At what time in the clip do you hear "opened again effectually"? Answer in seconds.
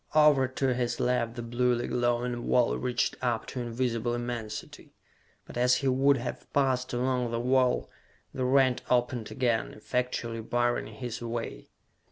8.89-10.41